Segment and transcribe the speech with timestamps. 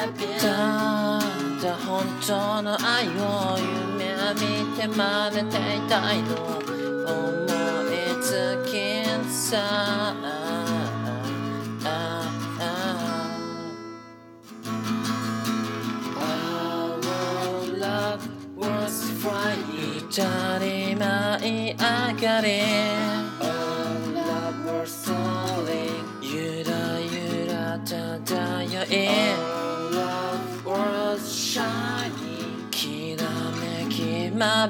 [0.00, 0.06] た
[1.66, 1.76] だ。
[1.86, 3.58] 本当の愛を
[3.98, 6.59] 夢見て真似ていたいの。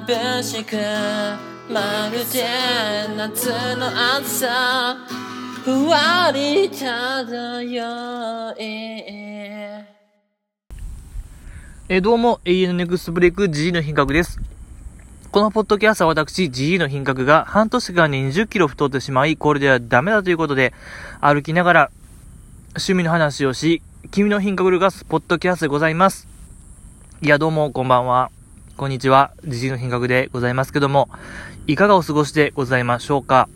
[0.07, 0.77] き眩しく
[1.73, 2.45] まるで
[3.16, 4.97] 夏の朝
[5.65, 8.57] ふわり漂い
[11.89, 14.39] えどうも、永遠のネクストブレイク GE の品格です。
[15.33, 20.73] このポッドキャストは私、GE の品格が半年間に20キロ太ってしまい、これではダメだということで、
[21.21, 21.91] 歩きながら
[22.71, 26.29] 趣味の話をし、君の品格をがすポッドキャストでございます。
[27.23, 28.30] いや、どうも、こんばんは。
[28.76, 29.32] こんにちは。
[29.45, 31.10] GE の品格でございますけども、
[31.66, 33.49] いかがお過ごしでございましょうか？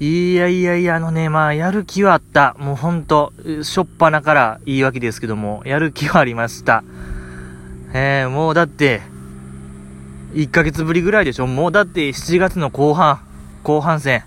[0.00, 2.56] いやいやいや、あのね、まあ、やる気はあった。
[2.58, 3.32] もうほんと、
[3.62, 6.82] しょっぱなから言い訳ですけども、やる気はありました。
[7.92, 9.02] えー、もうだって、
[10.32, 11.46] 1ヶ月ぶりぐらいでしょ？
[11.46, 13.20] もうだって7月の後半、
[13.62, 14.24] 後半戦。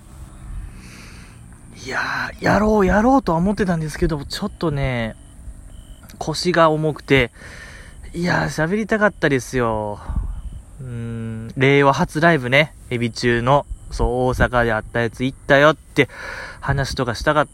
[1.84, 5.16] いやー、やろうやろうとは思ってたんですけど、ちょっとね、
[6.18, 7.30] 腰が重くて、
[8.14, 10.00] いやー、喋りたかったですよ。
[10.80, 16.08] うーん、令和初ライブね、エビ中の、そう、大阪であったやつ行ったよって
[16.60, 17.48] 話とかしたかっ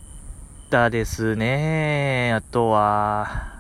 [0.71, 2.33] たですね。
[2.35, 3.53] あとは、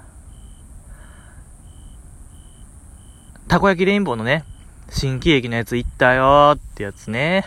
[3.48, 4.44] たこ焼きレインボーのね、
[4.88, 7.44] 新喜劇のやつ行ったよってやつね。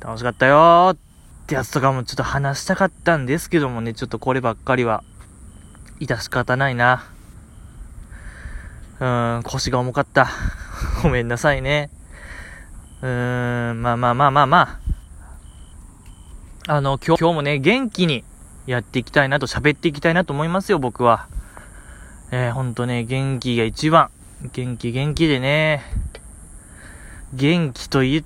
[0.00, 0.96] 楽しかったよっ
[1.46, 5.04] てやつとかもちょっと話したかったんですけどもね、ちょっとこればっかりは、
[6.00, 7.04] 致し方ないな。
[9.00, 10.28] うーん、腰が重かった。
[11.02, 11.90] ごめんなさいね。
[13.02, 14.78] うーん、まあまあまあまあま
[16.68, 16.72] あ。
[16.74, 18.24] あの、今日今日もね、元気に
[18.66, 21.26] やっていきたいなと、喋っていきたいなと思いますよ、僕は。
[22.30, 24.10] えー、ほんとね、元気が一番。
[24.52, 25.82] 元気元気でね。
[27.32, 28.24] 元気と言っ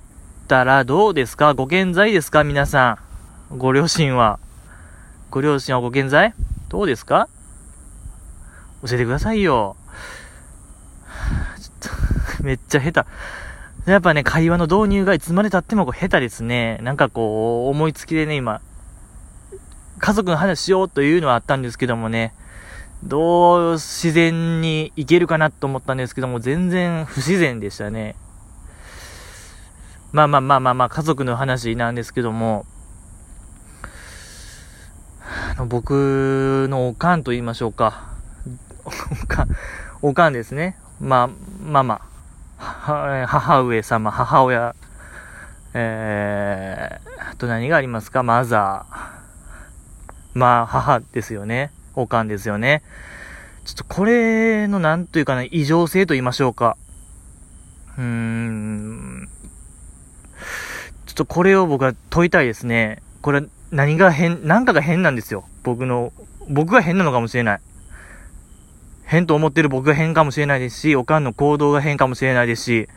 [0.48, 1.54] たらどうですか？
[1.54, 2.42] ご健在ですか？
[2.44, 2.98] 皆さ
[3.50, 3.58] ん。
[3.58, 4.38] ご両親は。
[5.30, 6.34] ご両親はご健在？
[6.68, 7.28] どうですか？
[8.86, 9.76] 教えてくださいよ。
[12.42, 13.90] めっちゃ下手。
[13.90, 16.78] やっぱね、会話の導入がいつまで経ってもこう下手ですね。
[16.82, 18.60] なんかこう、思いつきでね、今、
[19.98, 22.32] 家族の話しようというのはあったんですけどもね、
[23.02, 28.16] どう自然にいけるかなと思ったんですけども、全然不自然でしたね。
[30.12, 32.64] まあまあまあまあまあ、家族の話なんですけども、
[35.68, 38.08] 僕のおかんと言いましょうか。
[38.84, 38.90] お
[39.26, 39.48] かん、
[40.02, 40.78] おかんですね。
[41.04, 41.30] まあ、
[41.62, 42.00] ママ。
[42.56, 44.74] 母上様、母親、
[45.74, 48.22] えー、と何がありますか？
[48.22, 48.96] マザー。
[50.32, 51.72] まあ、母ですよね。
[51.94, 52.82] おかんですよね。
[53.66, 56.78] ちょっとこれのなんというかな、異常性と言いましょうか。
[57.98, 59.28] うーん。
[61.04, 63.02] ちょっとこれを僕は問いたいですね。
[63.20, 65.44] これ何が変、なんかが変なんですよ。
[65.64, 66.14] 僕の、
[66.48, 67.60] 僕が変なのかもしれない。
[69.14, 72.88] 変と思ってる僕が変かもしれないですし、おかんの行動が変かもしれないですし、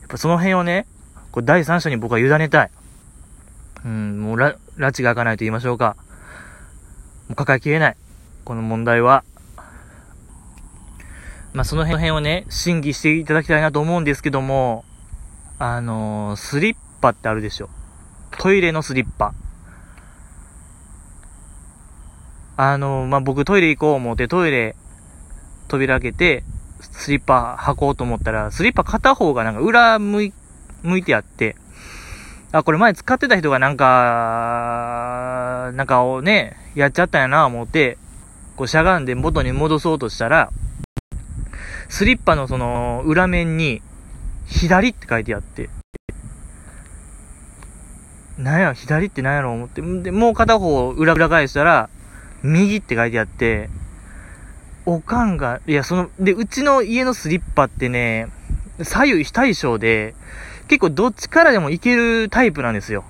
[0.00, 0.86] やっぱその辺をね、
[1.32, 2.70] これ第三者に僕は委ねたい。
[3.84, 5.96] うん、もうら、拉致が開かないと言いましょうか。
[7.28, 7.96] もう抱えきれない。
[8.44, 9.24] この問題は。
[11.52, 14.84] まあ、その辺をね、審議していただきたいなと思うんですけども、
[15.58, 17.70] あのー、スリッパってあるでしょ。
[18.38, 19.34] トイレのスリッパ。
[22.56, 24.76] あのー、まあ、僕トイレ行こう思ってトイレ
[25.66, 26.44] 扉開けて、
[26.80, 30.32] スリッパ履こうと思ったら、スリッパ片方がなんか裏向い、
[30.82, 31.56] 向いてあって、
[32.52, 37.98] あ、これ前使ってた人がなんか、なんかをね、やっちゃったんやな思って、
[38.56, 40.50] こうしゃがんで元に戻そうとしたら、
[41.88, 43.82] スリッパのその裏面に、
[44.46, 45.68] 左って書いてあって、
[48.38, 51.88] なんや、左ってなんやろ思って、で、もう片方裏裏返したら、
[52.42, 53.70] 右って書いてあって、
[54.86, 58.28] おかんが、いや、その、で、うちの家のスリッパってね、
[58.82, 60.14] 左右非対称で、
[60.68, 63.04] 結構どっちからでもいけるタイプなんですよ。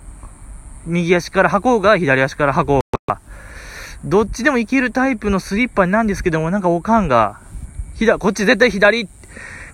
[0.86, 3.20] 右足から履こうが、左足から履こうが。
[4.04, 7.40] どっちでもいけるタイプのスリッパなんですけども、なんかおかんが、
[7.94, 9.08] ひだ、こっち絶対左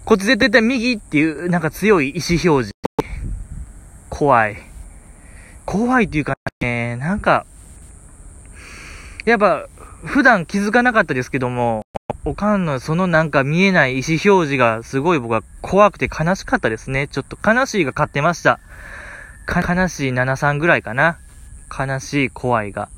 [0.04, 2.72] こっち絶対右っていう、なんか強い意思表示。
[4.10, 4.56] 怖い。
[5.64, 7.46] 怖いっていうかね、なんか、
[9.24, 9.68] やっぱ、
[10.04, 11.82] 普段気づかなかったですけども、
[12.24, 17.06] おかんのそのなんか見えない意思表示がすごい僕は怖くて悲しかったですね。
[17.06, 18.58] ちょっと悲しいが勝ってました。
[19.46, 21.18] 悲しい73ぐらいかな。
[21.70, 22.88] 悲しい怖いが。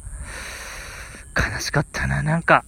[1.36, 2.64] 悲しかったな、なんか。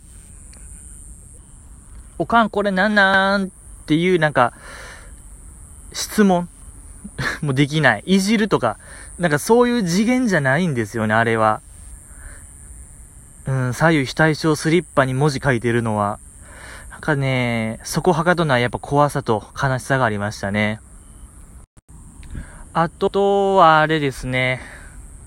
[2.19, 3.49] おかんこれなんなんっ
[3.87, 4.53] ていうなんか、
[5.93, 6.49] 質問
[7.41, 8.03] もできない。
[8.07, 8.79] いじるとか、
[9.19, 11.61] なんかそういう次元じゃないんですよね、あれは。
[13.47, 16.19] うん、左右非対称スリッパに文字書いてるのは、
[16.91, 20.81] なんかね、そこはかとないやっぱ怖さと悲しさがありましたね。
[22.73, 24.61] あとはあれですね、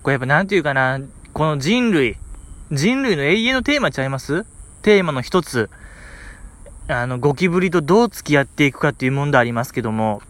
[0.03, 0.99] これやっぱなんていうかな、
[1.33, 2.17] この人類、
[2.71, 4.45] 人類の永遠のテーマちゃいます？
[4.81, 5.69] テーマの一つ、
[6.87, 10.21] あの、ゴキブリとどう付き合っていくかっていう問題ありますけども、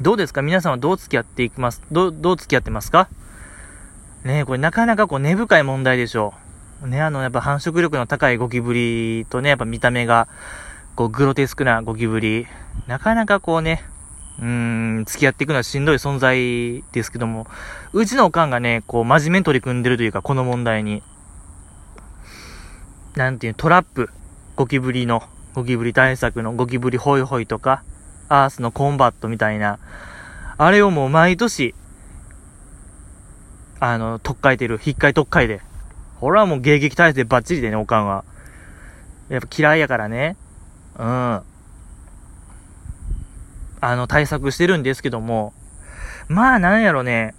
[0.00, 0.42] どうですか？
[0.42, 1.82] 皆さんはどう付き合っていきます？
[1.90, 3.08] ど、どう付き合ってますか？
[4.24, 6.47] ねえ、これなかなかこう根深い問題でしょう。
[6.86, 10.28] ね、あの、やっぱ繁殖力の高いゴキブリとね、やっぱ見た目が、
[10.94, 12.46] こう、グロテスクなゴキブリ。
[12.86, 13.82] なかなかこうね、
[14.38, 17.48] うーん、付き合っていくのはしんどい存在ですけども、
[17.92, 21.02] うちのおかんがね、こう、真面目に取り組んでるというか、この問題に。
[23.16, 24.10] なんていう、トラップ、
[24.54, 27.82] ゴキブリの、ゴキブリ対策のゴキブリホイホイとか、
[28.28, 29.80] アースのコンバットみたいな、
[30.56, 31.74] あれをもう毎年、
[33.80, 35.60] あの、特会てる、引っかい特会で。
[36.20, 38.24] ほらもう迎撃体制バッチリでね、おかんは。
[39.28, 40.36] やっぱ嫌いやからね。
[40.98, 41.06] うん。
[41.06, 41.42] あ
[43.82, 45.52] の、対策してるんですけども、
[46.28, 47.34] まあなんやろね、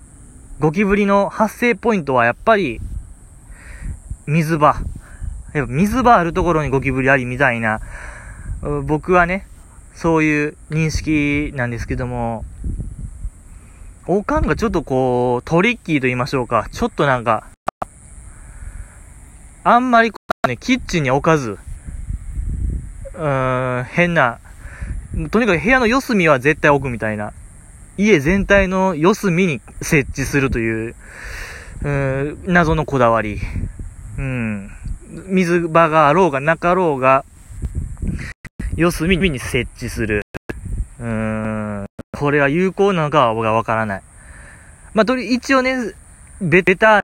[0.60, 2.80] ゴキブリの発生ポイントはやっぱり、
[4.26, 4.76] 水場。
[5.54, 7.82] やっぱ水場あるところにゴキブリありみたいな、
[8.86, 9.46] 僕はね、
[9.94, 12.46] そういう認識なんですけども、
[14.08, 16.68] おかんがちょっとこう、トリッキーと言いましょうか。
[16.72, 17.49] ちょっとなんか、
[19.70, 21.60] あんまりこうね、キッチンに置かず、
[23.14, 24.40] うーん、変な、
[25.30, 27.34] とにかく部屋の四隅は絶対置くみたいな。
[27.96, 30.96] 家全体の四隅に設置するという、
[31.84, 33.40] うーん、謎のこだわり。
[34.18, 34.72] うん。
[35.28, 37.24] 水場があろうがなかろうが、
[38.76, 40.24] 四隅に設置する。
[41.00, 41.86] うーん。
[42.18, 44.02] これは有効なのかは僕はわからない。
[44.96, 45.76] まあ、とり、一応ね、
[46.42, 47.04] ベベタ、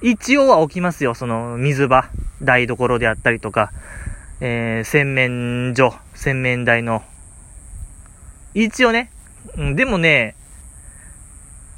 [0.00, 1.14] 一応は置きますよ。
[1.14, 2.08] その、水場、
[2.40, 3.72] 台所であったりとか、
[4.40, 7.02] えー、洗面所、洗面台の。
[8.54, 9.10] 一応ね、
[9.56, 10.36] うん、でもね、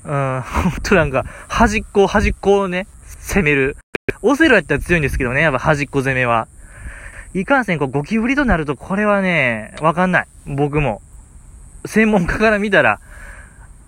[0.05, 2.87] うん、ほんとなんか、端っこ、端っこをね、
[3.21, 3.77] 攻める。
[4.23, 6.49] オセロやったら強いんですけどね、やっぱ端っこ攻めは。
[7.33, 10.27] いかんせん、こう、ゴキブリとなると、これはね、わかんない。
[10.47, 11.01] 僕も。
[11.87, 13.01] 専門家から見たら、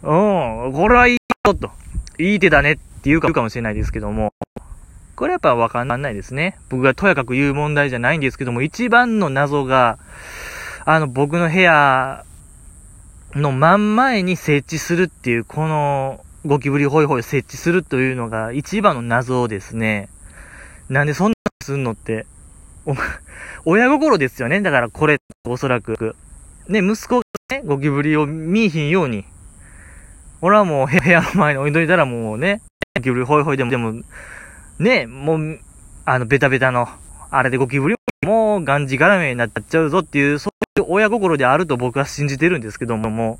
[0.02, 1.70] うん、これはいいよ、と。
[2.19, 4.32] いい手だねって言うかもしれないですけども。
[5.16, 6.56] これやっぱわかんないですね。
[6.69, 9.99] 僕がとやかく言う問題じゃないんですけども、一番の謎が、
[10.84, 12.24] あの、僕の部屋
[13.34, 20.08] の真ん前に設置するっていう、この、ゴキブリホイホイ設置するというのが一番の謎ですね。
[20.88, 22.26] なんでそんなすんのって、
[22.86, 22.94] お、
[23.67, 24.60] 親心ですよね。
[24.60, 26.15] だからこれ、おそらく。
[26.69, 29.24] ね、息子がね、ゴキブリを見いひんように。
[30.41, 32.62] 俺はもう部屋の前に置いといたらもうね、
[32.94, 34.03] ゴキブリホイホイでも、でも、
[34.79, 35.58] ね、もう、
[36.05, 36.87] あの、ベタベタの、
[37.31, 37.96] あれでゴキブリ
[38.27, 43.39] もう、がんじがらめになっちゃうぞっていう、そういう親心であると僕は信じてるんですけども、も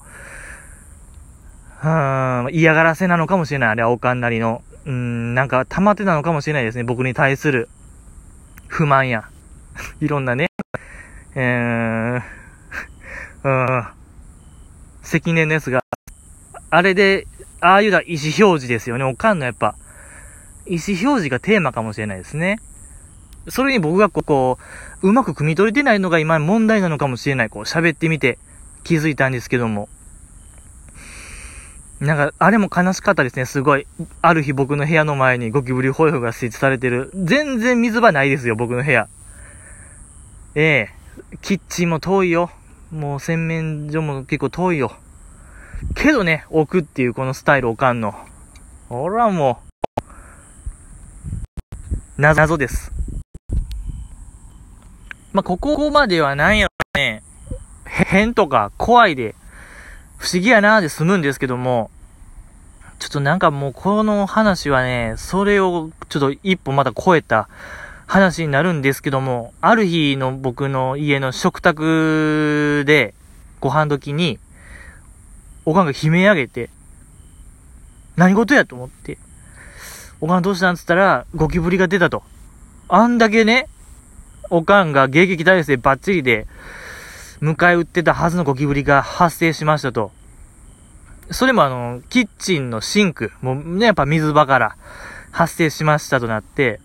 [1.83, 3.69] う、はー嫌がらせなのかもしれない。
[3.71, 4.63] あれはおかんなりの。
[4.87, 6.85] うん、なんか溜まってたのかもしれないですね。
[6.85, 7.69] 僕に対する
[8.69, 9.29] 不満や。
[10.01, 10.49] いろんなね。
[11.35, 13.85] えー、うん、
[15.03, 15.85] 積年のやつが、
[16.71, 17.27] あれで、
[17.63, 19.05] ああいうだ、意思表示ですよね。
[19.05, 19.77] おかんのやっぱ、
[20.67, 22.59] 意思表示がテーマかもしれないですね。
[23.49, 24.59] それに僕がこ、こ
[25.01, 27.51] う、うまく汲み取れてないのが今問題なのかもしれない。
[27.51, 28.39] こう、喋ってみて
[28.83, 29.89] 気づいたんですけども。
[32.01, 33.87] なんか、あれも悲しかったですね、すごい。
[34.23, 37.13] ある日僕の部屋の前にゴキブリホイホイが設置されてる。
[37.15, 39.09] 全然水場ないですよ、僕の部屋。
[40.57, 42.51] ええキッチンも遠いよ。
[42.91, 44.93] もう洗面所も結構遠いよ。
[45.95, 48.15] けどね、置くっていうこのスタイルおかんの。
[48.89, 49.61] 俺はも
[52.19, 52.93] う、謎です。
[55.33, 57.23] まあ、ここまではなんやろね、
[57.87, 59.35] 変とか怖いで、
[60.19, 61.91] 不思議やなーで済むんですけども、
[62.99, 67.49] ちょっとなんかもうこの話はね、それをちょっと一歩また超えた
[68.07, 73.15] 話になるんですけども、ある日の僕の家の食卓で、
[73.61, 74.39] ご飯時に、
[75.65, 76.71] おかんが悲鳴上げて、
[78.17, 79.19] 何事やと思って、
[80.21, 82.23] おかんどうしたんつったら、ゴキブリが出たと。
[82.89, 83.69] あんだけね、
[84.51, 86.47] おかんが迎撃体制バッチリで、
[87.41, 90.13] 迎え撃ってたはずのゴキブリが発生しましたと。
[91.31, 94.77] それもあの、キッチンのシンク、もうね、やっぱ水場から
[95.31, 96.81] 発生しましたとなって、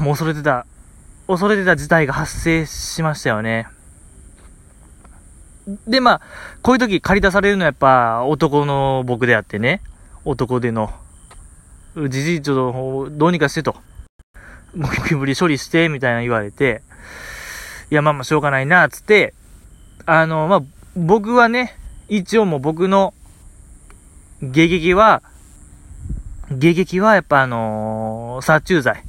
[0.00, 0.66] もう恐れてた、
[1.26, 3.68] 恐れてた事態が発生しましたよね。
[5.86, 6.20] で、まあ、
[6.62, 9.82] こういう時借り出されるのはやっぱ男の僕であってね、
[10.24, 10.92] 男での、
[12.08, 13.76] じじいちょっとどうにかしてと。
[14.76, 16.82] ゴキブリ処理して、みたいな言われて、
[17.90, 19.32] いや、まあまあしょうがないな、つって、
[20.04, 20.62] あの、まあ、
[20.96, 21.76] 僕はね、
[22.08, 23.14] 一応もう僕の、
[24.42, 25.22] 迎撃は、
[26.50, 29.02] 迎撃はやっぱあのー、殺虫剤。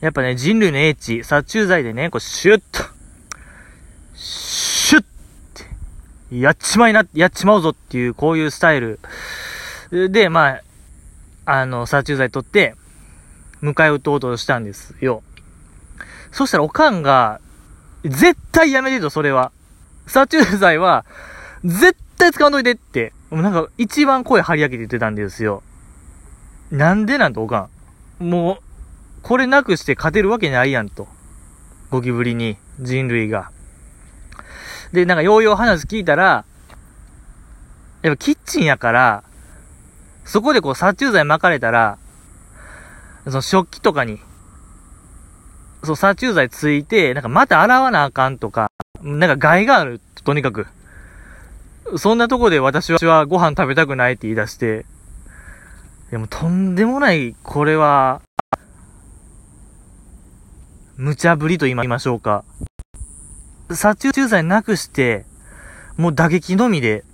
[0.00, 2.84] やっぱね、人類の英知、殺虫剤でね、こう、シュッと、
[4.14, 5.04] シュッっ
[5.54, 5.64] て、
[6.40, 8.98] やっちまいな、やっちまうぞっていう、こういうスタイル。
[9.90, 10.62] で、まあ、
[11.46, 12.74] あの、殺虫剤取って、
[13.62, 15.22] 迎え撃とうとしたんですよ。
[16.32, 17.40] そしたらおかんが、
[18.04, 19.52] 絶対やめてと、それは。
[20.06, 21.04] 殺虫剤は、
[21.64, 25.62] 絶対使わんといてって、もうなんか一番声張り上げて言ってたんですよ。
[26.70, 27.68] なんでなんとおか
[28.20, 28.28] ん。
[28.28, 28.56] もう、
[29.22, 31.06] これなくして勝てるわけないやんと。
[31.90, 33.53] ゴキブリに、人類が。
[34.94, 36.44] で、なんかようよう話聞いたら、
[38.02, 39.24] やっぱキッチンやから、
[40.24, 41.98] そこでこう殺虫剤巻かれたら、
[43.24, 44.20] その食器とかに、
[45.82, 48.70] そう殺虫剤ついて、なんかまた洗わなあかんとか、
[49.02, 50.68] なんか害がある、とにかく。
[51.96, 54.86] そんなとこで私はご飯食べたくないって言い出して、
[56.12, 58.22] でもとんでもない、これは、
[60.96, 62.44] 無茶ぶりと言いましょうか。
[63.70, 65.24] 殺虫剤なくして、
[65.96, 67.04] もう打撃のみで、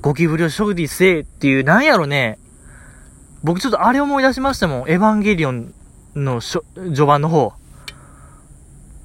[0.00, 2.38] ゴキブリを処理せえっていう、なんやろね。
[3.42, 4.90] 僕ちょっとあれ思い出しましたもん。
[4.90, 5.72] エヴァンゲリオン
[6.14, 7.52] の序盤の方。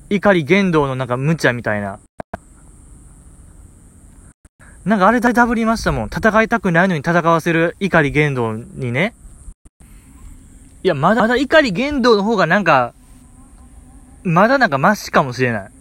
[0.10, 2.00] 怒り言動のなんか無茶みたいな。
[4.86, 6.08] なんかあれだいぶりましたもん。
[6.08, 9.14] 戦いたくないのに戦わせる怒り言動にね。
[10.84, 12.94] いや、まだ、まだ怒り言動の方がなんか、
[14.24, 15.72] まだなんかマシかもしれない。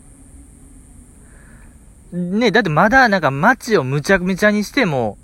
[2.16, 5.18] ね、だってまだなんか街をむちゃくちゃにしても、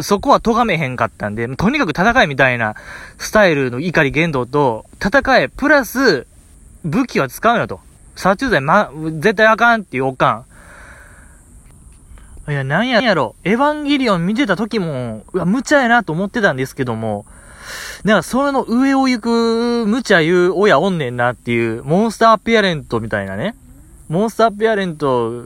[0.00, 2.74] そこは咎めへんかったんで、とにかく戦えみたいな
[3.18, 6.26] スタイルの怒り言動と、戦え、プラス、
[6.84, 7.80] 武器は使うよと。
[8.16, 8.90] 殺虫剤ま、
[9.20, 10.44] 絶対あかんっていうおか
[12.48, 12.50] ん。
[12.50, 13.36] いや、なんややろ。
[13.44, 17.24] エヴァンゲリオン見てた時も、うわ、無茶やなと思ってたんですけども、
[18.04, 23.54] なんか、それの上を行く、無茶言う親おんねんなっていう、モンスターペアレントみたいなね。
[24.08, 25.44] モンスターペアレント、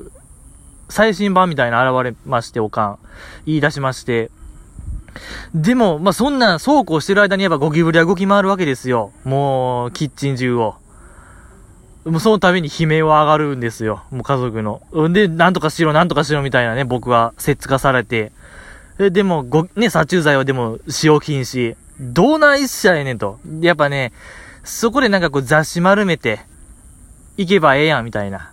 [0.89, 2.99] 最新版みたいな現れまして、おかん。
[3.47, 4.31] 言い出しまして。
[5.55, 9.13] でも、まあ、そんな、そうこうしてる間にやっぱゴキブリは動き回るわけですよ。
[9.25, 10.77] もう、キッチン中を。
[12.05, 14.05] もうその度に悲鳴は上がるんですよ。
[14.11, 14.81] もう家族の。
[15.09, 18.33] んで、なんとかしろ、なんとかしろみたいなね、僕は、説化されて。
[18.99, 21.77] え、でも、ご、ね、殺虫剤はでも、使用禁止。
[21.99, 23.41] どうないっしゃえねんと。
[23.61, 24.13] やっぱね、
[24.63, 26.41] そこでなんかこう雑誌丸めて、
[27.37, 28.53] 行けばええやん、みたいな。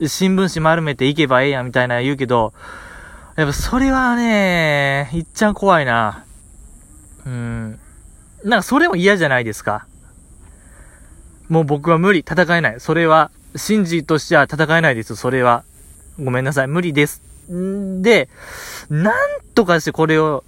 [0.00, 2.52] 新聞紙丸めて行けばええやん、みたいな言うけど、
[3.36, 6.24] やっぱそれはね、いっちゃん怖いな。
[7.24, 7.78] うん。
[8.44, 9.86] なんかそれも嫌じゃないですか。
[11.48, 12.20] もう僕は無理。
[12.20, 12.80] 戦えない。
[12.80, 15.16] それは、真珠としては戦えないです。
[15.16, 15.64] それは。
[16.18, 16.66] ごめんなさい。
[16.66, 17.22] 無理です。
[17.50, 18.28] んで、
[18.90, 19.14] なん
[19.54, 20.44] とかしてこれを、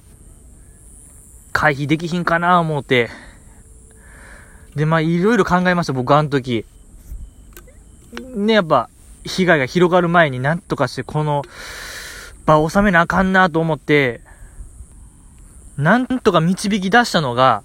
[1.53, 3.11] 回避できひんかな思って。
[4.77, 5.93] で、まあ、いろいろ考えました。
[5.93, 6.65] 僕、あの時。
[8.35, 8.89] ね、やっぱ、
[9.25, 11.43] 被害が広がる前になんとかしてこの
[12.47, 14.21] 場を収めなあかんなと思って、
[15.77, 17.63] なんとか導き出したのが、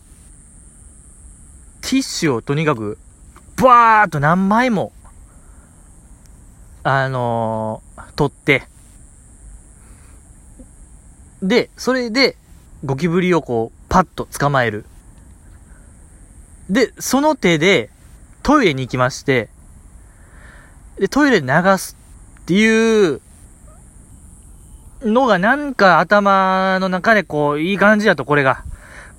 [1.81, 2.97] ティッシュをとにかく
[3.55, 4.91] バーっと何枚も、
[6.83, 8.63] あのー、取って、
[11.41, 12.37] で、それで、
[12.83, 14.85] ゴキブリをこう、パッと捕まえる。
[16.69, 17.89] で、その手で、
[18.41, 19.49] トイレに行きまして、
[20.99, 21.47] で、トイレ流
[21.77, 21.97] す
[22.41, 23.21] っていう
[25.01, 28.63] のがなんか頭の中でこう、いい感じだと、これが。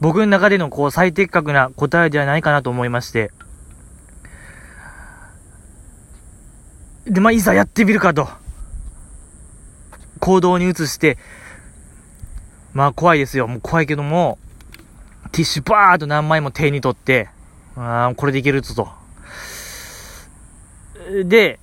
[0.00, 3.30] 僕の中でのこう、最適確な答えではないかなと思いまして。
[7.06, 8.28] で、まあ、いざやってみるかと。
[10.20, 11.18] 行動に移して、
[12.72, 13.46] まあ、怖いですよ。
[13.46, 14.38] もう怖いけども、
[15.32, 17.28] ティッシュバーっと何枚も手に取って、
[17.76, 18.88] ああ、これでいけるぞと。
[21.24, 21.60] で、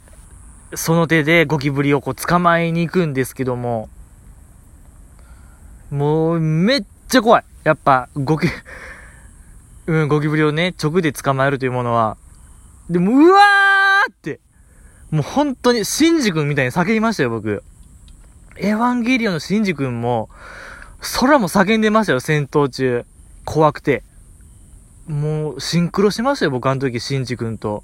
[0.74, 3.90] その手でゴキブリをこう捕まえに行くんですけども、
[5.90, 7.44] もうめっちゃ怖い。
[7.64, 8.48] やっぱゴキ、
[9.88, 12.18] うん、ゴキブリをね、直で捕まえるというものは。
[12.90, 14.40] でも、うわーって、
[15.12, 17.64] もう本当に、シンジ君みたいに叫びましたよ、僕。
[18.58, 20.30] エヴァンゲリオンのシンジ君も、
[21.20, 23.06] 空も叫んでましたよ、戦闘中。
[23.44, 24.04] 怖くて。
[25.08, 27.84] もう、シンクロしましたよ、僕あの時、シンジ君と。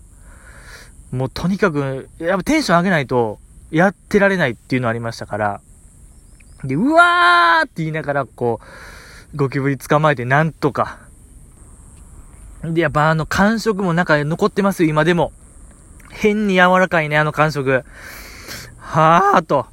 [1.12, 3.40] もうとにかく、やっぱテンション上げないと、
[3.72, 5.62] やってられないっていうのありましたから。
[6.64, 8.60] で、うわーって言いながら、こ
[9.34, 11.00] う、ゴキブリ捕まえてなんとか。
[12.64, 15.32] で、やっぱあの感触も中で残ってますよ、今でも。
[16.10, 17.84] 変に柔らかいね、あの感触。
[18.78, 19.68] はーと。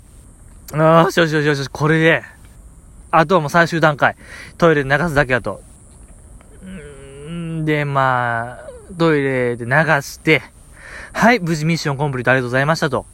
[0.77, 2.23] よしよしよしよし、これで。
[3.11, 4.17] あとはもう最終段階。
[4.59, 5.63] トイレで流すだけだと。
[6.65, 9.71] んで、まあ、トイレで流
[10.03, 10.43] して、
[11.13, 13.07] はい、無事ミッションコンプリートありがとうございましたと。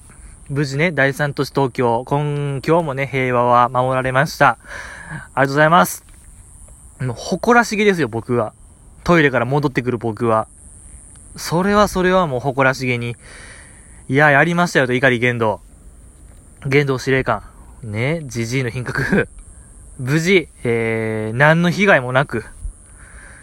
[0.48, 4.50] 無事ね、第三都市東京、今、今日もね、平和は守られました。
[4.50, 6.04] ありがとうございます。
[7.00, 8.52] もう、誇らしげですよ、僕は。
[9.04, 10.48] トイレから戻ってくる僕は。
[11.36, 13.16] それはそれはもう誇らしげに。
[14.08, 15.60] いや、やりましたよと、怒り言動。
[16.66, 17.42] 言動司令官。
[17.82, 19.28] ね、じじいの品格。
[20.00, 22.44] 無事、えー、何の被害もなく、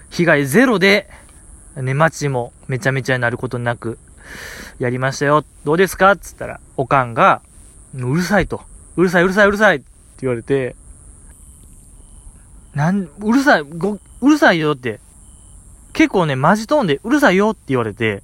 [0.10, 1.08] 被害ゼロで、
[1.76, 4.00] ね、街もめちゃめちゃになることなく、
[4.80, 5.44] やりましたよ。
[5.64, 6.12] どうですか？
[6.12, 7.42] っつったら、おかんが、
[7.96, 8.62] うるさいと。
[8.96, 9.86] うるさい、うるさい、うるさいって
[10.22, 10.76] 言われて、
[12.74, 15.00] なん、うるさい、ご、うるさいよって。
[15.94, 18.22] 結構ね、マジトーンで、うるさいよって言われて、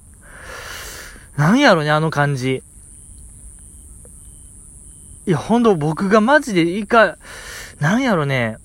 [1.36, 2.62] なんやろね、あの感じ。
[5.26, 7.16] いや、ほんと僕がマジでいいか、
[7.80, 8.58] なんやろね、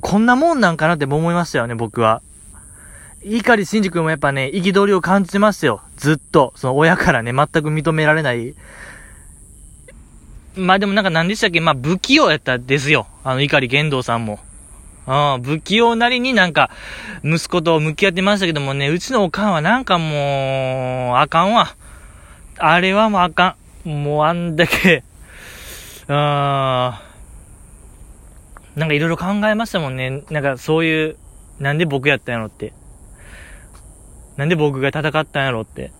[0.00, 2.22] こんなもんなんかなって思いましたよね、僕は。
[3.24, 5.80] 碇慎二君もやっぱね、憤りを感じてましたよ。
[5.96, 6.52] ずっと。
[6.56, 8.54] その親からね、全く認められない。
[10.56, 11.60] まあでもなんか何でしたっけ？
[11.60, 13.06] まあ不器用やったですよ。
[13.24, 14.40] あの碇玄道さんも。
[15.06, 16.70] うん、不器用なりになんか、
[17.22, 21.76] 息子と向き合ってましたけどもね、うちのおかんはなんかもう、あかんわ。
[22.58, 23.88] あれはもうあかん。
[23.88, 25.02] もうあんだけ、
[26.08, 26.16] うーん、
[28.76, 30.22] なんかいろいろ考えましたもんね。
[30.30, 31.16] なんかそういう、
[31.58, 32.72] なんで僕やったんやろって。
[34.36, 35.92] なんで僕が戦ったんやろって。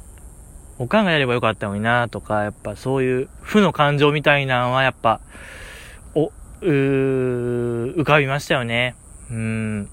[0.76, 5.20] おかんがやればよかったのになとか、やっぱそういう負の感情みたいなのはやっぱ、
[6.16, 8.96] お、うー、浮かびましたよね。
[9.30, 9.90] うん。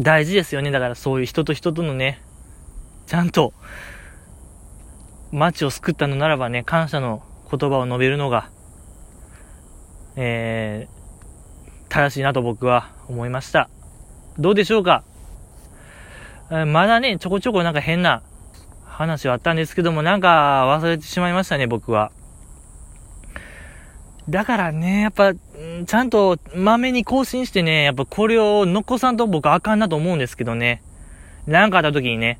[0.00, 0.70] 大事ですよね。
[0.70, 2.22] だからそういう人と人とのね、
[3.06, 3.52] ちゃんと、
[5.32, 8.48] 街を救ったのならばね、感謝の言葉を述べるのが、
[10.14, 13.68] えー、正しいなと僕は思いました。
[14.38, 15.02] どうでしょうか？
[16.66, 18.22] まだね、ちょこちょこなんか変な
[18.84, 22.12] 話はあったんですけども、なんか忘れてしまいましたね、僕は。
[24.28, 30.82] だからね、やっぱ、ちゃんとまめに更新してね、やっぱこれを残さんと僕あかんなと思うんですけどね。
[31.46, 32.38] なんかあった時にね、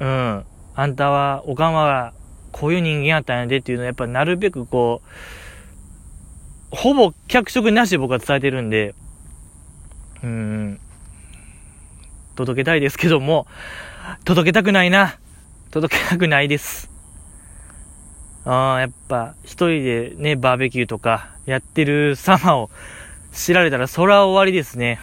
[0.00, 2.12] うん、あんたは、おかんは、
[2.52, 5.00] こういう人間やったんやでっていうのをやっぱなるべくこ
[6.72, 8.94] う、ほぼ脚色なしで僕は伝えてるんで、
[10.22, 10.80] うん、
[12.40, 13.46] 届けたいですけども、
[14.24, 15.18] 届けたくないな。
[15.70, 16.90] 届けたくないです。
[18.44, 22.70] ああ、やっぱ、一人でね、バーベキューとかやってる様を
[23.32, 24.98] 知られたら、そら終わりですね。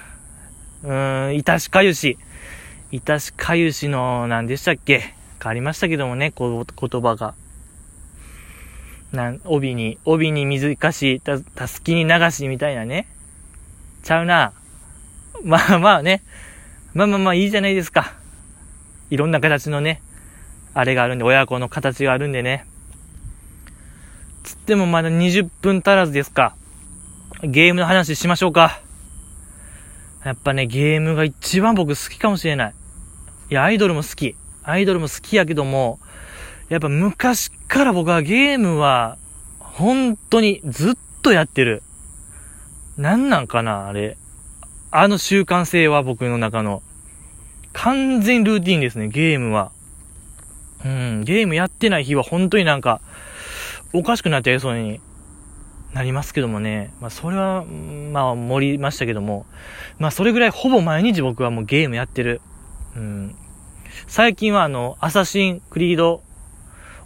[0.84, 2.17] うーん、いたしかゆし。
[2.91, 5.13] いたしかゆしの、何でしたっけ？
[5.39, 7.36] 変わりましたけどもね、こう言葉が。
[9.12, 13.08] なん、帯に、帯に水かし、た、たすきに流しみたいなね。
[14.04, 14.52] ちゃうな。
[15.43, 16.23] まあまあね。
[16.97, 18.13] まあまあまあいいじゃないですか。
[19.12, 20.01] いろんな形のね、
[20.73, 22.65] あれがあるんで、親子の形があるんでね。
[24.41, 26.55] つってもまだ20分足らずですか。
[27.43, 28.81] ゲームの話しましょうか。
[30.25, 32.73] やっぱね、ゲームが一番僕好きかもしれない。
[33.51, 34.36] いや、アイドルも好き。
[34.63, 35.99] アイドルも好きやけども、
[36.67, 39.19] やっぱ昔から僕はゲームは、
[39.60, 41.83] 本当にずっとやってる。
[42.97, 44.17] なんなんかな、あれ。
[44.89, 46.81] あの習慣性は僕の中の。
[47.79, 49.71] 完全ルーティンですね、ゲームは。
[50.83, 53.01] うん、ゲームやってない日は本当になんか、
[53.93, 54.99] おかしくなっちゃいそうに
[55.93, 56.91] なりますけどもね。
[56.99, 59.45] まあ、それは、まあ、盛りましたけども。
[59.99, 62.41] まあ、それぐらいほぼ毎日僕はもうゲームやってる。
[62.95, 63.35] うん。
[64.07, 66.23] 最近はあの、アサシンクリード、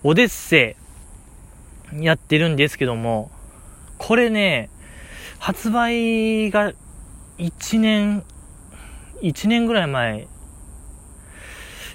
[0.03, 0.77] オデッセ
[1.91, 3.29] イ、やってるんですけども、
[3.97, 4.69] これね、
[5.37, 6.71] 発売が
[7.39, 8.23] 1年、
[9.21, 10.27] 1年ぐらい前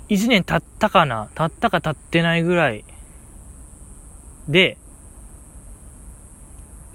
[0.08, 1.28] 1年経ったかな？
[1.34, 2.84] 経ったか経ってないぐらい
[4.48, 4.78] で、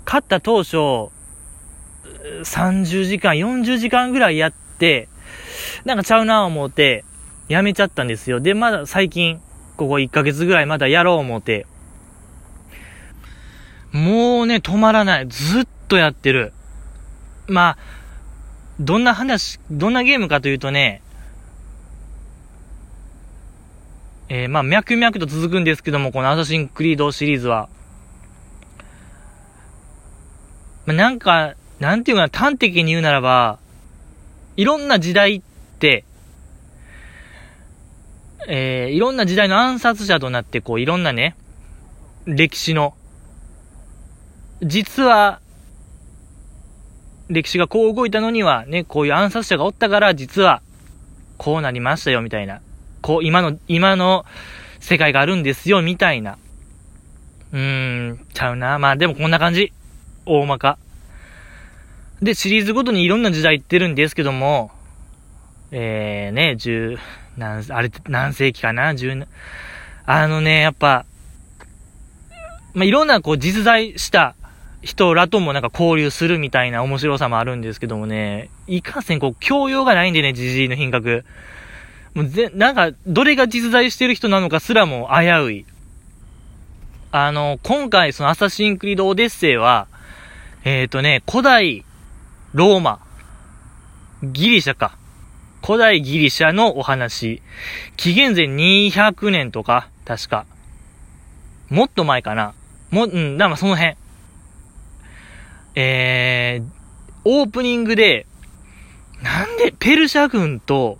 [0.05, 1.11] 勝った当初、
[2.43, 5.09] 30時間、40時間ぐらいやって、
[5.85, 7.03] なんかちゃうなぁ思って、
[7.49, 8.39] やめちゃったんですよ。
[8.39, 9.41] で、まだ最近、
[9.75, 11.65] ここ1ヶ月ぐらいまだやろう思って、
[13.91, 15.27] もうね、止まらない。
[15.27, 16.53] ずっとやってる。
[17.47, 17.77] まあ、
[18.79, 21.01] どんな話、どんなゲームかというとね、
[24.33, 27.67] えー、まあ、脈々と続くんですけども、このアサシンクリードシリーズは。
[30.85, 33.59] まあ、なんか、なんていうかな、端的に言うならば、
[34.55, 35.41] いろんな時代っ
[35.79, 36.05] て、
[38.47, 41.35] えー、いろんな時代の暗殺者となって、こう、いろんなね、
[42.25, 42.93] 歴史の、
[44.63, 45.41] 実は、
[47.27, 50.61] 歴史がこう動いたのには、ね、こういう暗殺者がおったから、実は、
[51.37, 52.61] こうなりましたよ、みたいな。
[53.01, 54.25] こう、今の、今の
[54.79, 56.37] 世界があるんですよ、みたいな。
[57.51, 58.79] うーん、ちゃうな。
[58.79, 59.73] まあでもこんな感じ。
[60.25, 60.77] 大まか。
[62.21, 64.71] で、シリーズごとにいろんな時代行ってるんですけども、
[65.71, 66.97] えー、ね、十、
[67.37, 68.93] 何、あれ、何世紀かな？
[68.93, 69.25] 十、
[70.05, 71.05] あのね、やっぱ、
[72.73, 74.35] まあ、いろんなこう実在した
[74.81, 81.25] 人らともなんか交流するみたいな面白さもあるんですけどもね、いかんせんこう教養がないんでね、じじいの品格。
[82.13, 85.65] もうぜ、なんか、どれが実在してる人なのかすらも危うい。
[87.11, 89.87] あの、今回そのアサシンクリードオデッセイは、
[90.63, 91.85] えっ、ー、とね、古代
[92.53, 92.99] ローマ、
[94.23, 94.97] ギリシャか。
[95.65, 97.41] 古代ギリシャのお話。
[97.97, 100.45] 紀元前200年とか、確か。
[101.69, 102.53] もっと前かな。
[102.91, 103.95] も、うん、だまその辺。
[105.75, 106.65] えー、
[107.23, 108.25] オープニングで、
[109.21, 110.97] なんでペルシャ軍と、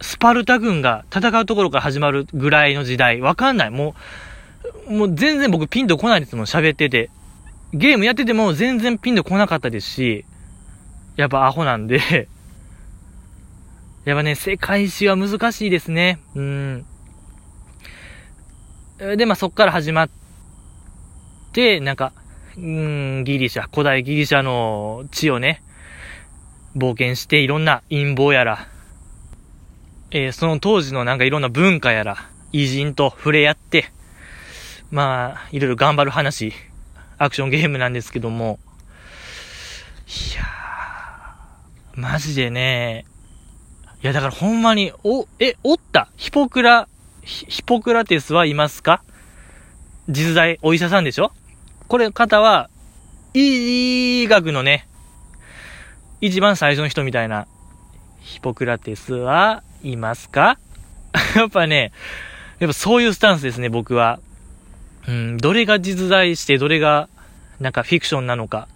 [0.00, 3.20] スパルタ軍が戦うところから始まるぐらいの時代。
[3.20, 3.70] わかんない。
[3.70, 3.94] も
[4.88, 7.10] う、もう全然僕ピンとこないですもん、喋ってて。
[7.72, 10.24] ゲームやってても全然ピンとこなかったですし、
[11.16, 12.00] やっぱアホなんで
[14.04, 16.20] やっぱね、世界史は難しいですね。
[16.34, 16.86] うん。
[18.98, 20.10] で、まあ、そっから始まっ
[21.52, 22.12] て、なんか、
[22.56, 25.62] うん、ギリシャ、古代ギリシャの地をね、
[26.76, 28.68] 冒険していろんな陰謀やら、
[30.10, 32.16] えー、その当時のなんかいろんな文化やら、
[32.52, 33.90] 偉人と触れ合って、
[34.90, 36.52] まあ、いろいろ頑張る話
[37.18, 38.58] アクションゲームなんですけども、
[40.06, 43.04] いやー、マジでね、
[44.02, 46.08] いやだからほんまに、お、え、おった？
[46.16, 46.88] ヒポクラ、
[47.22, 49.02] ヒポクラテスはいますか？
[50.08, 51.32] 実在、お医者さんでしょ？
[51.88, 52.70] これ方は、
[53.34, 54.86] 医学のね、
[56.20, 57.48] 一番最初の人みたいな、
[58.26, 60.58] ヒポクラテスはいますか？
[61.36, 61.92] やっぱね、
[62.58, 64.18] やっぱそういうスタンスですね、僕は。
[65.06, 67.08] うん、どれが実在して、どれが、
[67.60, 68.66] なんかフィクションなのか。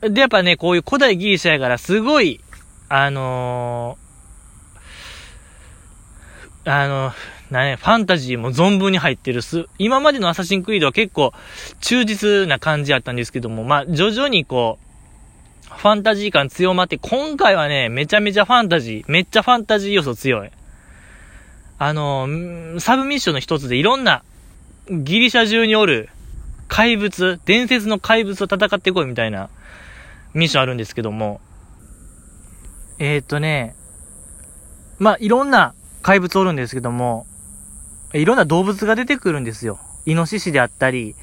[0.00, 2.40] で、やっぱね、こういう古代ギリシャやから、すごい、
[2.88, 7.12] あのー、あの、
[7.50, 9.66] なね、ファンタジーも存分に入ってるす。
[9.78, 11.34] 今までのアサシンクリードは結構
[11.80, 14.87] 忠実な感じやったんですけども、まあ、徐々にこう、
[15.76, 20.50] ファンタジー感強まって、今回はね、めちゃめちゃファンタジー、めっちゃファンタジー要素強い。
[21.78, 22.28] あの、
[22.80, 24.22] サブミッションの一つでいろんな
[24.90, 26.08] ギリシャ中におる
[26.66, 29.50] 怪物、伝説の怪物と戦ってこいみたいな
[30.34, 31.40] ミッションあるんですけども、
[32.98, 33.74] えー、っとね、
[34.98, 37.26] まあ、いろんな怪物おるんですけども、
[38.12, 39.78] いろんな動物が出てくるんですよ。
[40.06, 41.14] イノシシであったり、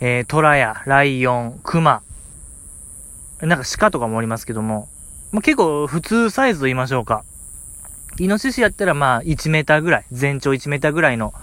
[0.00, 2.02] えー、トラやライオン、クマ、
[3.42, 4.88] なんか鹿とかもおりますけども、
[5.32, 7.24] まあ、結構普通サイズと言いましょうか。
[8.18, 11.34] イノシシやったらまあ1メーターぐらい、全長1メーターぐらいの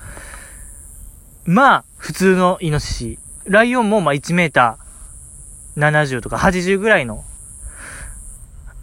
[1.46, 3.20] まあ、普通のイノシシ。
[3.46, 7.24] ライオンもまあ1メーター70とか80ぐらいの、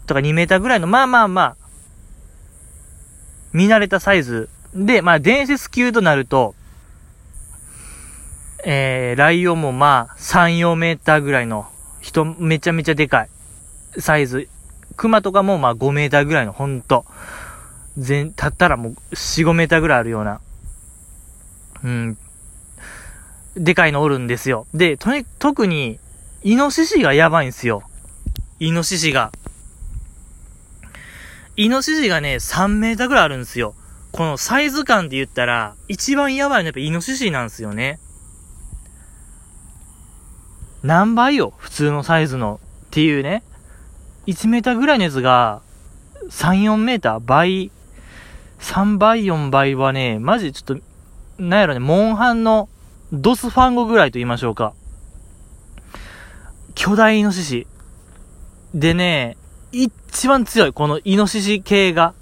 [0.05, 1.57] とか2メーターぐらいの、まあまあまあ、
[3.53, 4.49] 見慣れたサイズ。
[4.73, 6.55] で、まあ伝説級となると、
[8.65, 11.67] えー、ライオンもまあ3、4メーターぐらいの、
[12.07, 13.29] 人めちゃめちゃでかい
[13.99, 14.47] サイズ。
[14.95, 17.05] クマとかもまあ5メーターぐらいの、ほんと。
[17.97, 20.39] 全、たったらもう4、5メーターぐらいあるような。
[21.83, 22.17] うん、
[23.55, 24.67] でかいのおるんですよ。
[24.73, 25.99] で、とに、特に、
[26.43, 27.83] イノシシがやばいんですよ。
[28.59, 29.31] イノシシが。
[31.57, 33.73] イノシシがね、3メーターぐらいあるんですよ。
[34.13, 37.99] このサイズ感で言ったら、一番やばいのはやっぱイノシシなんですよね。
[40.83, 42.59] 何倍よ普通のサイズの。
[42.87, 43.43] っていうね。
[44.27, 45.61] 1メーターぐらいのやつが、
[46.29, 47.71] 3、4メーター倍、
[48.59, 50.83] 3倍、4倍はね、マジちょっと、
[51.37, 52.69] なんやろね、モンハンの
[53.13, 54.73] ドスファンゴぐらいと言いましょうか。
[56.75, 57.67] 巨大イノシシ。
[58.73, 59.37] でね、
[59.71, 62.13] 一番強い、このイノシシ系が。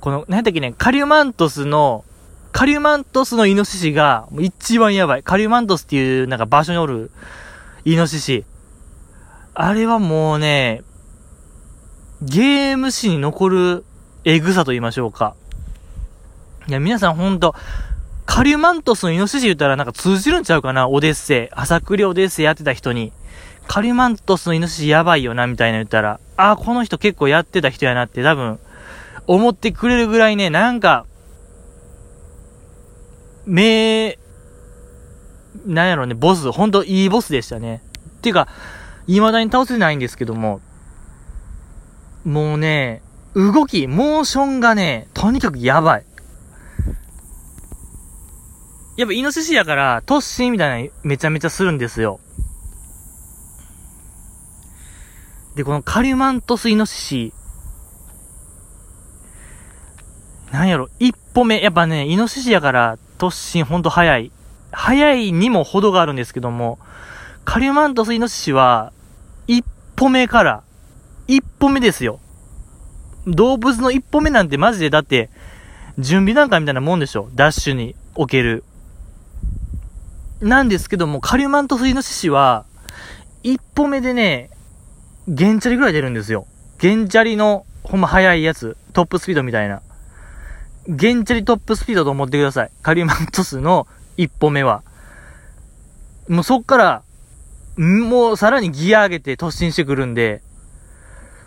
[0.00, 2.04] この、何やったっけね、カリュマントスの、
[2.52, 5.22] カリュマントスのイノシシが、一番やばい。
[5.22, 7.10] カリュマントスっていう、なんか場所におる、
[7.84, 8.44] イノシシ。
[9.54, 10.82] あれはもうね、
[12.22, 13.84] ゲーム史に残る
[14.24, 15.34] エグさと言いましょうか。
[16.66, 17.54] いや、皆さんほんと、
[18.24, 20.88] カリュマントスのイノシシ言ったらなんか通じるんちゃうかな？
[20.88, 21.54] オデッセイ。
[21.54, 23.12] 朝栗オデッセイやってた人に。
[23.66, 28.58] カリュマントスのイノシシやばいよな、みたいな言ったら、ああ、この人結構やってた人やなって多分、
[29.26, 31.04] 思ってくれるぐらいね、なんか、
[33.46, 34.18] 名、
[35.66, 37.82] なんやろね、ボス、ほんといいボスでしたね。
[38.18, 38.48] っていうか、
[39.06, 40.60] 未だに倒せないんですけども、
[42.24, 43.02] もうね、
[43.34, 46.04] 動き、モーションがね、とにかくやばい。
[48.96, 52.20] やっぱイノシシやから、突進みたいなめちゃめちゃするんですよ。
[55.56, 57.32] で、このカリュマントスイノシシ、
[60.52, 64.30] なんやろ、一歩目、やっぱね、イノシシやから突進ほんと早い。
[64.74, 66.78] 早いにも程があるんですけども、
[67.44, 68.92] カリュマントスイノシシは、
[69.46, 69.64] 一
[69.96, 70.62] 歩目から、
[71.26, 72.20] 一歩目ですよ。
[73.26, 75.30] 動物の一歩目なんてマジでだって、
[75.98, 77.28] 準備段階みたいなもんでしょ。
[77.34, 78.64] ダッシュにおける。
[80.40, 82.64] なんですけども、カリュマントスイノシシは、
[83.42, 84.50] 一歩目でね、
[85.28, 86.46] ゲンチャリぐらい出るんですよ。
[86.78, 88.76] ゲンチャリの、ほんま速いやつ。
[88.92, 89.80] トップスピードみたいな。
[90.88, 92.70] ゲンチャリトップスピードと思ってください。
[92.82, 94.82] カリュマントスの一歩目は。
[96.28, 97.02] もうそっから、
[97.76, 100.42] もうさらにギア上げて突進してくるんで、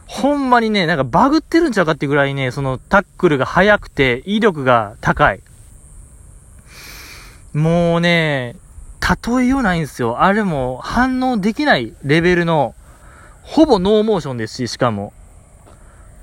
[0.07, 5.41] ほんまにね、なんかバグってるんちゃうかってぐらいね、そのタックルが速くて威力が高い。
[7.53, 8.55] もうね、
[9.01, 10.21] 例えようないんですよ。
[10.21, 12.75] あれも反応できないレベルの、
[13.43, 15.13] ほぼノーモーションですし、しかも。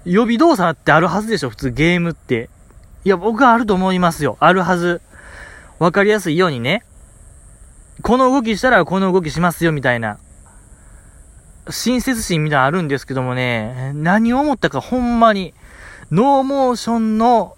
[0.04, 2.50] 予備動作ってあるはずでしょ、普通ゲームって。
[3.04, 4.36] いや、僕はあると思いますよ。
[4.40, 5.00] あるはず。
[5.78, 6.84] わかりやすいようにね。
[8.02, 10.18] この動きしたらこの動きしますよ、みたいな。
[11.70, 15.54] 親切心みたいなのあるんですけどもね、何を思ったかほんまに、
[16.10, 17.56] ノーモーションの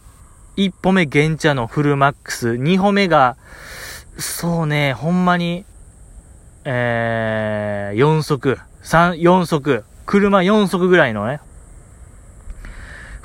[0.57, 3.37] 1歩目原チャのフルマックス、2歩目が、
[4.19, 5.65] そうね、ほんまに、
[6.65, 11.41] えー、4速、3、4速、車4速ぐらいのね、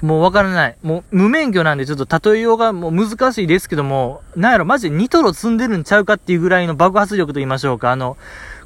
[0.02, 0.78] もうわからない。
[0.82, 7.92] もう無免許なんでちょっと例えようがもう難しいですけども、なんやろ、マジでニトロ積んでるんちゃうかっていうぐらいの爆発力と言いましょうか。
[7.92, 8.18] あの、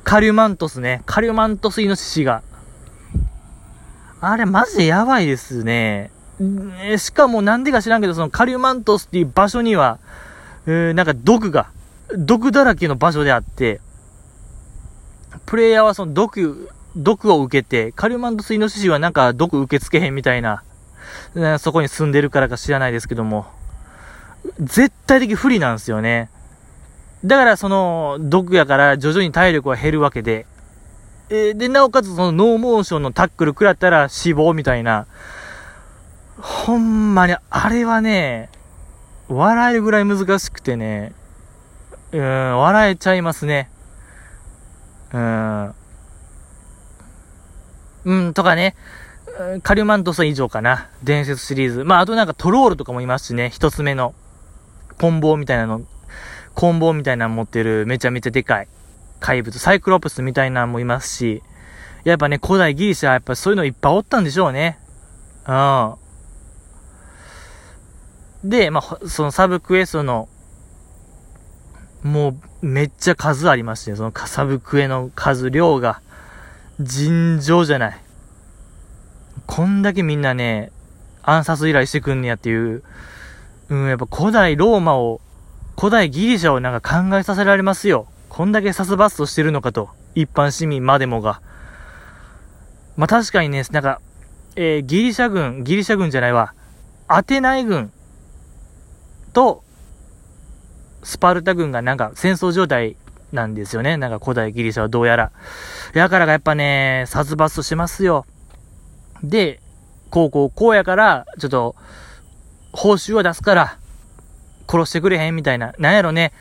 [0.03, 1.01] カリュマントスね。
[1.05, 2.41] カリュマントスイノシシが。
[4.21, 6.09] あれマジでやばいですね。
[6.97, 9.99] しかもなんでか知らんけど、そのカリュマントスっていう場所には、
[10.67, 11.67] えー、なんか毒が、
[12.17, 13.81] 毒だらけの場所であって、
[15.45, 20.63] プレイヤーはその毒、毒を受けて、カリュマントスイノシシはなんか毒受け付けへんみたいな、
[21.59, 23.45] そこに住んでるからか知らないですけども、
[24.59, 26.29] 絶対的不利なんですよね。
[27.23, 30.45] だからその、毒やから徐々に体力は減るわけで、
[31.29, 35.07] えー、で、なおかつそのノーモーションのタックル食らったら死亡みたいな、
[36.37, 38.49] ほんまに、あれはね、
[39.27, 41.13] 笑えるぐらい難しくてね、
[42.11, 43.69] うん、笑えちゃいますね。
[45.11, 45.73] うん。
[48.05, 48.75] うん、とかね、
[49.63, 50.89] カリュマントス以上かな。
[51.03, 51.83] 伝説シリーズ。
[51.83, 53.49] まあ、あとなんかトロールとかもいますしね。
[53.49, 54.15] 一つ目の、
[54.97, 55.81] コンボみたいなの、
[56.53, 58.69] コンボみたいなの持ってるめちゃめちゃでかい
[59.19, 59.59] 怪物。
[59.59, 61.43] サイクロプスみたいなのもいますし。
[62.05, 64.79] やっぱね、古代ギリシャはやっぱそういうのいっぱいおったんでしょうね。
[65.47, 65.95] うん。
[68.49, 70.29] で、まあ、そのサブクエストの、
[72.03, 76.01] もう、めっちゃ数ありまして、そのサブクエの数、量が、
[76.79, 78.04] 尋常じゃない。
[79.47, 80.71] こんだけみんなね、
[81.23, 82.83] 暗殺依頼してくんねやっていう、
[83.69, 85.21] うん、やっぱ古代ローマを、
[85.77, 88.07] 古代ギリシャをなんか考えさせられますよ。
[88.29, 89.89] こんだけ殺伐としてるのかと。
[90.13, 91.41] 一般市民までもが。
[92.97, 94.01] まあ、確かにね、なんか、
[94.55, 96.53] えー、ギリシャ軍、ギリシャ軍じゃないわ。
[97.07, 97.91] アテナイ軍
[99.33, 99.63] と、
[101.03, 102.95] スパルタ軍がなんか戦争状態
[103.31, 103.97] なんですよね。
[103.97, 105.31] なんか古代ギリシャはどうやら。
[105.93, 108.25] やからがやっぱね、殺伐としますよ。
[109.23, 109.59] で、
[110.09, 111.75] こうこうこうやから、ちょっと、
[112.71, 113.77] 報酬を出すから、
[114.69, 115.73] 殺してくれへんみたいな。
[115.77, 116.33] なんやろね。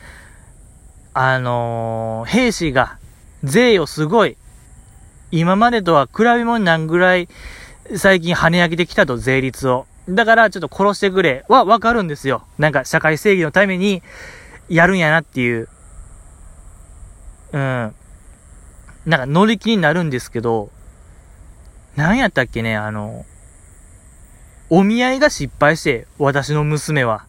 [1.13, 2.97] あのー、兵士が、
[3.43, 4.37] 税をすごい、
[5.31, 7.29] 今までとは比べ物になんぐらい、
[7.95, 9.85] 最近跳ね上げてきたと、税率を。
[10.09, 12.43] だから、ちょっと殺してくれはわかるんですよ。
[12.57, 14.03] なんか、社会正義のために、
[14.67, 15.69] やるんやなっていう。
[17.53, 17.95] うん。
[19.05, 20.69] なんか、乗り気になるんですけど、
[21.95, 23.25] 何やったっけね、あの、
[24.69, 27.25] お見合いが失敗して、私の娘は。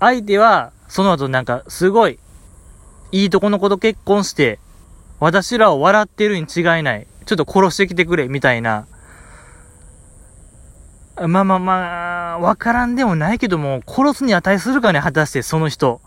[0.00, 2.18] 相手は、その後なんか、すごい、
[3.10, 4.58] いいとこの子と結婚して、
[5.20, 7.06] 私らを笑ってるに違いない。
[7.26, 8.86] ちょっと殺してきてくれ、みたいな。
[11.16, 16.00] まあまあまあ、わからんでもないけども、殺すに値するかね、果たしてその人。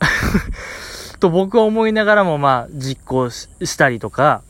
[1.20, 4.42] と僕は思いながらもまあ、実行したりとか、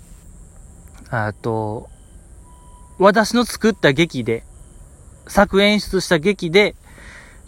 [1.15, 1.91] あと、
[2.99, 4.45] 私の作った劇で、
[5.27, 6.75] 作演出した劇で、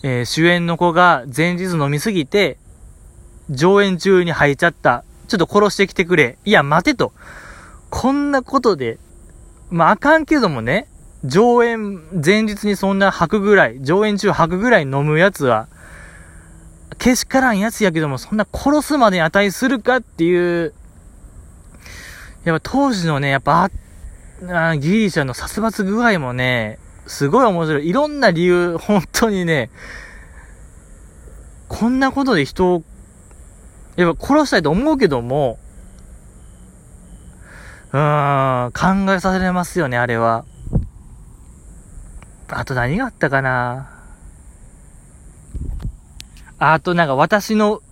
[0.03, 2.59] えー、主演の子が前日飲みすぎて、
[3.49, 5.03] 上演中に吐いちゃった。
[5.29, 6.37] ちょっと殺してきてくれ。
[6.45, 7.15] いや、待てと。
[7.89, 8.99] こんなことで、
[9.71, 10.87] まあ、あかんけどもね、
[11.25, 15.69] 上演前日にそんな吐くぐらい、上演中吐くぐらい飲むやつは、
[16.99, 20.75] けしからんやつやけども、そんな殺すまでに値するかっていう、
[22.45, 23.71] やっぱ当時のね、やっぱ、
[24.49, 27.89] あギリシャの殺伐具合もね、すごい面白い。
[27.89, 29.71] いろんな理由、本当にね、
[31.69, 32.83] こんなことで人を、
[33.97, 35.59] やっぱ殺したいと思うけども、
[37.93, 38.73] うーん、
[39.07, 40.45] 考えさせられますよね、あれは。
[42.49, 43.91] あと何があったかな
[46.59, 47.83] あとなんか私の、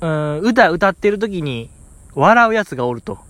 [0.00, 1.70] うん、歌歌ってる時に
[2.14, 3.27] 笑うやつがおると。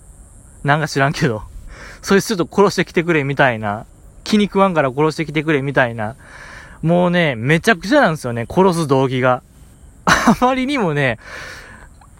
[0.63, 1.43] なんか知らんけど。
[2.01, 3.85] そいつちょっと殺してきてくれみたいな。
[4.23, 6.15] 気に食わんから殺してきてくれみたいな。
[6.81, 9.41] もうね、めちゃくちゃなんですよね、殺す動機が。
[10.05, 11.19] あまりにもね、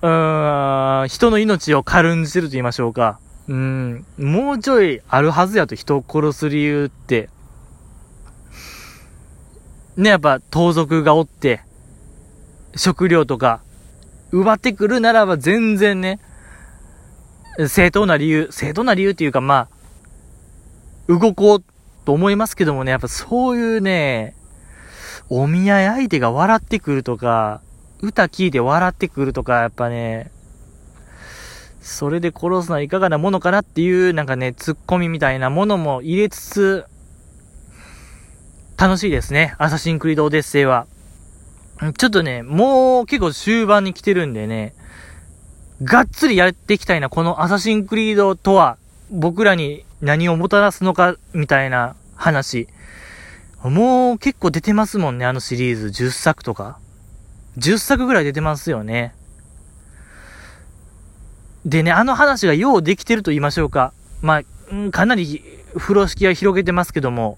[0.02, 3.20] うーん、人の命を軽んじてると言いましょうか。
[3.48, 7.30] うん、もうちょいあるはずやと人を殺す理由って。
[9.98, 11.62] ね、やっぱ盗賊がおって、
[12.76, 13.62] 食料とか、
[14.32, 16.20] 奪ってくるならば全然ね、
[17.68, 19.68] 正当な理由、正当な理由っていうかま
[21.10, 21.64] あ、動こう
[22.06, 24.36] と思いますけどもね、やっぱそういうね、
[25.30, 27.62] お見合い相手が笑ってくるとか、
[28.02, 30.32] 歌聞いて笑ってくるとか、やっぱね、
[31.82, 36.86] それで殺すのはいかがなものかなっていう、なんかね、ツッコミみたいなものも入れつつ、
[38.78, 39.56] 楽しいですね。
[39.58, 40.88] アサシンクリードオデッセイは。
[41.98, 44.74] ちょっとね、もう結構終盤に来てるんでね、
[45.84, 48.78] がっつりやっていきたいな、このアサシンクリードとは、
[49.12, 52.68] 僕らに何をもたらすのか、みたいな話。
[53.64, 55.88] もう結構出てますもんね、あのシリーズ。
[55.88, 56.80] 10作とか。
[57.58, 59.14] 10作ぐらい出てますよね。
[61.66, 63.94] でね、あの話がようできてると言いましょうか。
[64.22, 65.44] まあ、かなり
[65.78, 67.38] 風呂敷は広げてますけども、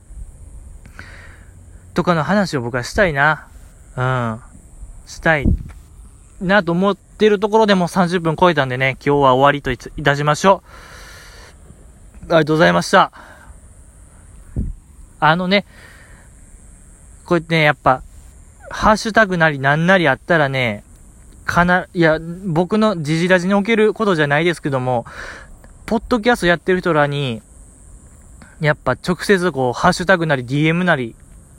[1.93, 3.47] とかの話を僕はしたいな。
[3.95, 4.41] うん。
[5.05, 5.45] したい。
[6.39, 12.25] なと思ってるところでも30分超えたんでね、今日は終わりといたしましょう。
[12.25, 13.11] ありがとうございました。
[15.19, 15.65] あのね、
[17.25, 18.03] こうやってね、やっぱ、
[18.69, 20.83] ハッシュタグなりなんなりあったらね、
[21.45, 25.05] かな、いや、僕のジジラジにおけることじゃないですけども、
[25.85, 27.41] ポッドキャストやってる人らに、
[28.61, 31.15] やっぱ直接こう、ハッシュタグなり DM なり、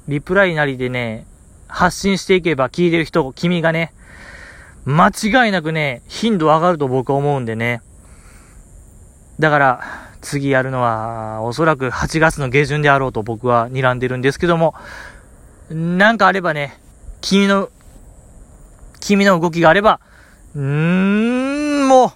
[0.09, 1.27] リプライなりでね、
[1.69, 3.93] 発信していけば聞いてる人、君がね、
[4.85, 7.83] 間違いなくね、頻度上がると僕は思うんでね。
[9.39, 9.81] だから、
[10.21, 14.75] 次やるのは、おそらく8月の下旬であろうと僕は睨んでるんですけども、
[15.71, 16.79] なんかあればね、
[17.21, 17.71] 君の、
[19.01, 20.01] 君の動きがあれば、
[20.55, 20.63] うー
[21.85, 22.13] ん、も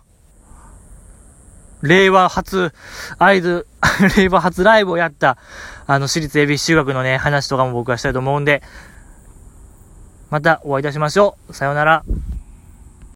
[1.83, 2.73] う、令和初、
[3.19, 3.67] 合図、
[4.17, 5.39] 令和初ライブをやった、
[5.87, 8.63] あの、私立恵比寿中学のね、話とかも僕はしたいと思うんで、
[10.31, 11.55] またお会いいたしましょう。
[11.55, 12.05] さようなら。